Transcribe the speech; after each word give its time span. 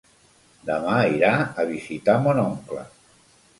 Demà 0.69 0.95
irà 1.17 1.29
a 1.35 1.67
visitar 1.73 2.17
mon 2.25 2.43
oncle. 2.47 2.89